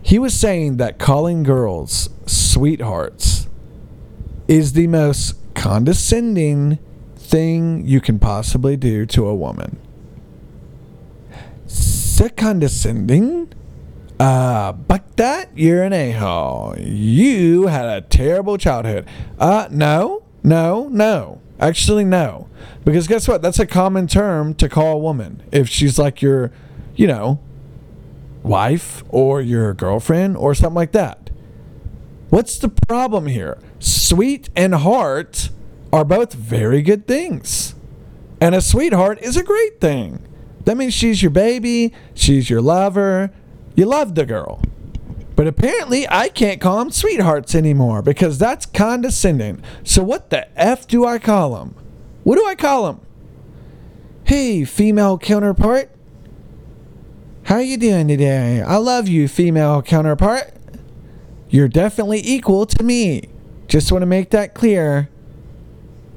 He 0.02 0.18
was 0.18 0.38
saying 0.38 0.76
that 0.76 0.98
calling 0.98 1.42
girls 1.42 2.10
sweethearts 2.26 3.48
is 4.46 4.74
the 4.74 4.86
most 4.86 5.34
condescending 5.54 6.78
thing 7.16 7.84
you 7.86 8.00
can 8.00 8.18
possibly 8.18 8.76
do 8.76 9.04
to 9.06 9.26
a 9.26 9.34
woman. 9.34 9.78
So 12.16 12.30
condescending. 12.30 13.52
Uh, 14.18 14.72
but 14.72 15.18
that 15.18 15.50
you're 15.54 15.82
an 15.82 15.92
a-hole. 15.92 16.74
You 16.78 17.66
had 17.66 17.84
a 17.84 18.00
terrible 18.00 18.56
childhood. 18.56 19.06
Uh, 19.38 19.68
no, 19.70 20.22
no, 20.42 20.88
no. 20.88 21.42
Actually, 21.60 22.06
no. 22.06 22.48
Because 22.86 23.06
guess 23.06 23.28
what? 23.28 23.42
That's 23.42 23.58
a 23.58 23.66
common 23.66 24.06
term 24.06 24.54
to 24.54 24.66
call 24.66 24.94
a 24.94 24.98
woman. 24.98 25.42
If 25.52 25.68
she's 25.68 25.98
like 25.98 26.22
your, 26.22 26.52
you 26.94 27.06
know, 27.06 27.38
wife 28.42 29.04
or 29.10 29.42
your 29.42 29.74
girlfriend 29.74 30.38
or 30.38 30.54
something 30.54 30.74
like 30.74 30.92
that. 30.92 31.28
What's 32.30 32.56
the 32.56 32.70
problem 32.70 33.26
here? 33.26 33.58
Sweet 33.78 34.48
and 34.56 34.74
heart 34.74 35.50
are 35.92 36.02
both 36.02 36.32
very 36.32 36.80
good 36.80 37.06
things. 37.06 37.74
And 38.40 38.54
a 38.54 38.62
sweetheart 38.62 39.18
is 39.20 39.36
a 39.36 39.42
great 39.42 39.82
thing. 39.82 40.26
That 40.66 40.76
means 40.76 40.94
she's 40.94 41.22
your 41.22 41.30
baby, 41.30 41.92
she's 42.12 42.50
your 42.50 42.60
lover. 42.60 43.30
You 43.76 43.86
love 43.86 44.16
the 44.16 44.26
girl. 44.26 44.60
But 45.36 45.46
apparently, 45.46 46.08
I 46.08 46.28
can't 46.28 46.60
call 46.60 46.78
them 46.78 46.90
sweethearts 46.90 47.54
anymore 47.54 48.02
because 48.02 48.36
that's 48.38 48.66
condescending. 48.66 49.62
So, 49.84 50.02
what 50.02 50.30
the 50.30 50.48
F 50.58 50.88
do 50.88 51.06
I 51.06 51.18
call 51.18 51.54
them? 51.54 51.76
What 52.24 52.36
do 52.36 52.44
I 52.44 52.56
call 52.56 52.86
them? 52.86 53.00
Hey, 54.24 54.64
female 54.64 55.18
counterpart. 55.18 55.90
How 57.44 57.58
you 57.58 57.76
doing 57.76 58.08
today? 58.08 58.60
I 58.60 58.76
love 58.78 59.06
you, 59.06 59.28
female 59.28 59.82
counterpart. 59.82 60.52
You're 61.48 61.68
definitely 61.68 62.22
equal 62.24 62.66
to 62.66 62.82
me. 62.82 63.28
Just 63.68 63.92
want 63.92 64.02
to 64.02 64.06
make 64.06 64.30
that 64.30 64.52
clear. 64.52 65.10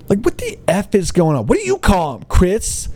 Like, 0.08 0.22
what 0.22 0.40
the 0.40 0.58
F 0.68 0.96
is 0.96 1.12
going 1.12 1.38
on? 1.38 1.46
What 1.46 1.60
do 1.60 1.64
you 1.66 1.78
call 1.78 2.16
him, 2.16 2.24
Chris? 2.24 2.90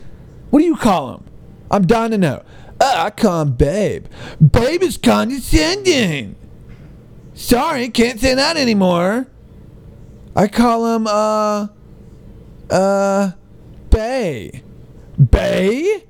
What 0.49 0.59
do 0.59 0.65
you 0.65 0.77
call 0.77 1.13
him? 1.13 1.25
I'm 1.73 1.87
dying 1.87 2.11
to 2.11 2.19
know. 2.19 2.43
Uh, 2.79 2.93
I 2.97 3.09
call 3.09 3.41
him 3.41 3.53
Babe. 3.53 4.05
Babe 4.39 4.83
is 4.83 4.95
condescending. 4.97 6.35
Sorry, 7.33 7.89
can't 7.89 8.19
say 8.19 8.35
that 8.35 8.57
anymore. 8.57 9.25
I 10.35 10.47
call 10.47 10.95
him, 10.95 11.07
uh, 11.07 11.67
uh, 12.69 13.31
Bay. 13.89 14.61
Bay? 15.31 16.03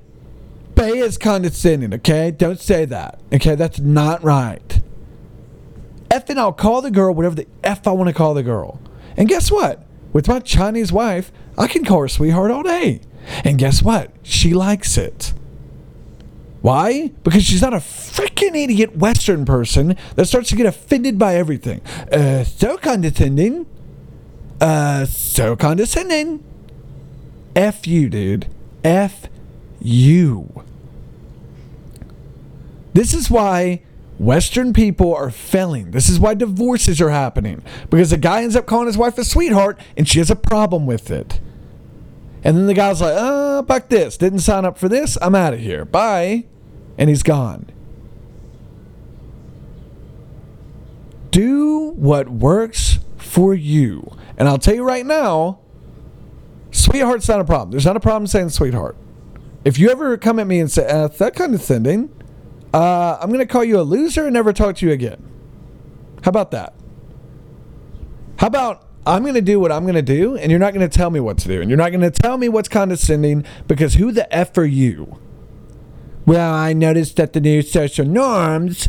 Bay 0.74 0.98
is 0.98 1.16
condescending, 1.16 1.94
okay? 1.94 2.30
Don't 2.30 2.60
say 2.60 2.84
that, 2.84 3.20
okay? 3.32 3.54
That's 3.54 3.78
not 3.78 4.22
right. 4.22 4.82
F 6.10 6.28
and 6.28 6.38
I'll 6.38 6.52
call 6.52 6.82
the 6.82 6.90
girl 6.90 7.14
whatever 7.14 7.36
the 7.36 7.48
F 7.62 7.86
I 7.86 7.92
want 7.92 8.08
to 8.08 8.14
call 8.14 8.34
the 8.34 8.42
girl. 8.42 8.80
And 9.16 9.28
guess 9.28 9.50
what? 9.50 9.82
With 10.12 10.28
my 10.28 10.40
Chinese 10.40 10.92
wife, 10.92 11.32
I 11.56 11.68
can 11.68 11.86
call 11.86 12.02
her 12.02 12.08
sweetheart 12.08 12.50
all 12.50 12.62
day. 12.62 13.00
And 13.44 13.58
guess 13.58 13.82
what? 13.82 14.10
She 14.22 14.52
likes 14.52 14.98
it. 14.98 15.32
Why? 16.64 17.08
Because 17.24 17.44
she's 17.44 17.60
not 17.60 17.74
a 17.74 17.76
freaking 17.76 18.56
idiot 18.56 18.96
Western 18.96 19.44
person 19.44 19.98
that 20.14 20.24
starts 20.24 20.48
to 20.48 20.56
get 20.56 20.64
offended 20.64 21.18
by 21.18 21.34
everything. 21.34 21.82
Uh, 22.10 22.42
so 22.44 22.78
condescending. 22.78 23.66
Uh, 24.62 25.04
so 25.04 25.56
condescending. 25.56 26.42
F 27.54 27.86
you, 27.86 28.08
dude. 28.08 28.46
F 28.82 29.26
you. 29.78 30.64
This 32.94 33.12
is 33.12 33.30
why 33.30 33.82
Western 34.18 34.72
people 34.72 35.14
are 35.14 35.30
failing. 35.30 35.90
This 35.90 36.08
is 36.08 36.18
why 36.18 36.32
divorces 36.32 36.98
are 36.98 37.10
happening. 37.10 37.62
Because 37.90 38.08
the 38.08 38.16
guy 38.16 38.42
ends 38.42 38.56
up 38.56 38.64
calling 38.64 38.86
his 38.86 38.96
wife 38.96 39.18
a 39.18 39.24
sweetheart 39.24 39.78
and 39.98 40.08
she 40.08 40.18
has 40.18 40.30
a 40.30 40.36
problem 40.36 40.86
with 40.86 41.10
it. 41.10 41.40
And 42.42 42.56
then 42.56 42.64
the 42.64 42.72
guy's 42.72 43.02
like, 43.02 43.16
oh, 43.18 43.62
fuck 43.68 43.90
this. 43.90 44.16
Didn't 44.16 44.38
sign 44.38 44.64
up 44.64 44.78
for 44.78 44.88
this. 44.88 45.18
I'm 45.20 45.34
out 45.34 45.52
of 45.52 45.60
here. 45.60 45.84
Bye. 45.84 46.46
And 46.96 47.08
he's 47.08 47.22
gone. 47.22 47.70
Do 51.30 51.90
what 51.96 52.28
works 52.28 53.00
for 53.16 53.54
you. 53.54 54.16
And 54.36 54.48
I'll 54.48 54.58
tell 54.58 54.74
you 54.74 54.84
right 54.84 55.04
now, 55.04 55.58
sweetheart's 56.70 57.28
not 57.28 57.40
a 57.40 57.44
problem. 57.44 57.72
There's 57.72 57.86
not 57.86 57.96
a 57.96 58.00
problem 58.00 58.26
saying 58.26 58.50
sweetheart. 58.50 58.96
If 59.64 59.78
you 59.78 59.90
ever 59.90 60.16
come 60.16 60.38
at 60.38 60.46
me 60.46 60.60
and 60.60 60.70
say, 60.70 60.86
uh, 60.86 61.08
that 61.08 61.34
condescending, 61.34 62.10
uh, 62.72 63.18
I'm 63.20 63.28
going 63.28 63.40
to 63.40 63.46
call 63.46 63.64
you 63.64 63.80
a 63.80 63.82
loser 63.82 64.26
and 64.26 64.34
never 64.34 64.52
talk 64.52 64.76
to 64.76 64.86
you 64.86 64.92
again. 64.92 65.22
How 66.22 66.28
about 66.28 66.50
that? 66.52 66.74
How 68.38 68.48
about 68.48 68.86
I'm 69.06 69.22
going 69.22 69.34
to 69.34 69.42
do 69.42 69.60
what 69.60 69.70
I'm 69.70 69.82
going 69.82 69.94
to 69.94 70.02
do 70.02 70.36
and 70.36 70.50
you're 70.50 70.60
not 70.60 70.74
going 70.74 70.88
to 70.88 70.96
tell 70.96 71.10
me 71.10 71.20
what 71.20 71.38
to 71.38 71.48
do 71.48 71.60
and 71.60 71.70
you're 71.70 71.76
not 71.76 71.90
going 71.90 72.00
to 72.00 72.10
tell 72.10 72.36
me 72.38 72.48
what's 72.48 72.68
condescending 72.68 73.44
because 73.68 73.94
who 73.94 74.12
the 74.12 74.32
F 74.34 74.56
are 74.56 74.64
you? 74.64 75.18
Well, 76.26 76.54
I 76.54 76.72
noticed 76.72 77.16
that 77.16 77.32
the 77.32 77.40
new 77.40 77.62
social 77.62 78.06
norms 78.06 78.88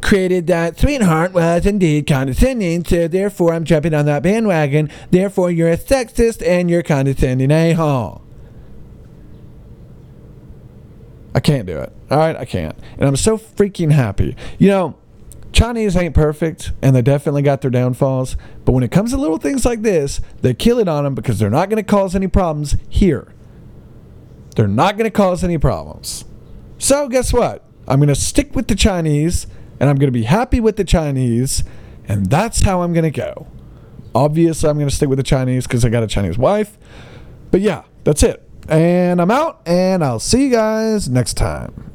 created 0.00 0.46
that 0.48 0.78
sweetheart 0.78 1.32
was 1.32 1.64
indeed 1.64 2.06
condescending, 2.06 2.84
so 2.84 3.08
therefore 3.08 3.54
I'm 3.54 3.64
jumping 3.64 3.94
on 3.94 4.06
that 4.06 4.22
bandwagon. 4.22 4.90
Therefore, 5.10 5.50
you're 5.50 5.70
a 5.70 5.78
sexist 5.78 6.46
and 6.46 6.68
you're 6.70 6.82
condescending 6.82 7.50
a 7.50 7.72
hole. 7.72 8.22
I 11.34 11.40
can't 11.40 11.66
do 11.66 11.78
it. 11.78 11.92
All 12.10 12.18
right, 12.18 12.36
I 12.36 12.44
can't. 12.44 12.76
And 12.98 13.08
I'm 13.08 13.16
so 13.16 13.38
freaking 13.38 13.90
happy. 13.90 14.36
You 14.58 14.68
know, 14.68 14.98
Chinese 15.52 15.96
ain't 15.96 16.14
perfect 16.14 16.72
and 16.82 16.94
they 16.94 17.02
definitely 17.02 17.42
got 17.42 17.60
their 17.60 17.70
downfalls, 17.70 18.36
but 18.64 18.72
when 18.72 18.84
it 18.84 18.90
comes 18.90 19.12
to 19.12 19.16
little 19.16 19.38
things 19.38 19.64
like 19.64 19.82
this, 19.82 20.20
they 20.42 20.54
kill 20.54 20.78
it 20.78 20.88
on 20.88 21.04
them 21.04 21.14
because 21.14 21.38
they're 21.38 21.50
not 21.50 21.70
going 21.70 21.82
to 21.82 21.88
cause 21.88 22.14
any 22.14 22.28
problems 22.28 22.76
here. 22.88 23.32
They're 24.54 24.68
not 24.68 24.96
going 24.96 25.10
to 25.10 25.16
cause 25.16 25.42
any 25.42 25.58
problems. 25.58 26.24
So, 26.84 27.08
guess 27.08 27.32
what? 27.32 27.64
I'm 27.88 27.98
going 27.98 28.10
to 28.10 28.14
stick 28.14 28.54
with 28.54 28.68
the 28.68 28.74
Chinese 28.74 29.46
and 29.80 29.88
I'm 29.88 29.96
going 29.96 30.08
to 30.08 30.12
be 30.12 30.24
happy 30.24 30.60
with 30.60 30.76
the 30.76 30.84
Chinese, 30.84 31.64
and 32.06 32.28
that's 32.28 32.60
how 32.60 32.82
I'm 32.82 32.92
going 32.92 33.10
to 33.10 33.10
go. 33.10 33.46
Obviously, 34.14 34.68
I'm 34.68 34.76
going 34.76 34.90
to 34.90 34.94
stick 34.94 35.08
with 35.08 35.16
the 35.16 35.22
Chinese 35.22 35.66
because 35.66 35.82
I 35.86 35.88
got 35.88 36.02
a 36.02 36.06
Chinese 36.06 36.36
wife. 36.36 36.76
But 37.50 37.62
yeah, 37.62 37.84
that's 38.04 38.22
it. 38.22 38.46
And 38.68 39.18
I'm 39.22 39.30
out, 39.30 39.62
and 39.64 40.04
I'll 40.04 40.20
see 40.20 40.44
you 40.44 40.50
guys 40.50 41.08
next 41.08 41.38
time. 41.38 41.90